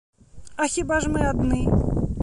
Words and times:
А 0.61 0.67
хіба 0.77 0.99
ж 1.05 1.13
мы 1.17 1.21
адны? 1.33 1.63